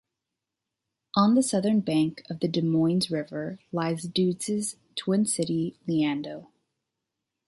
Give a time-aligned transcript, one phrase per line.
[1.15, 6.47] On the southern bank of the Des Moines River lies Douds' "Twin City", Leando.